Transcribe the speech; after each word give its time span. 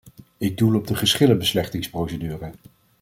Ik 0.37 0.57
doel 0.57 0.75
op 0.75 0.87
de 0.87 0.95
geschillenbeslechtingsprocedure. 0.95 2.51